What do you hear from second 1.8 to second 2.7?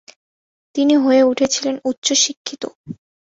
উচ্চশিক্ষিত।